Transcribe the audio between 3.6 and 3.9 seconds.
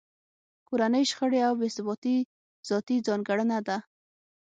ده